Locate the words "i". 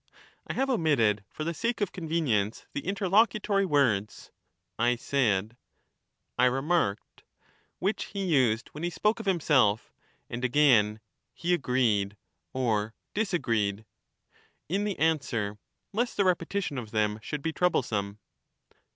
0.47-0.53, 4.79-4.95, 6.39-6.45